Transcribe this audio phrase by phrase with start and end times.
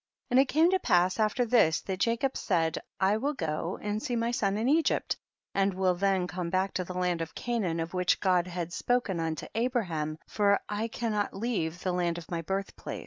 [0.31, 4.15] And it came to pass after this that Jacob said, I will go and see
[4.15, 5.15] my son in Egypt
[5.53, 9.19] and will then come back to the land of Canaan of which God had spoken
[9.19, 12.99] unto Abraham, for I cannot leave the land of my birth place.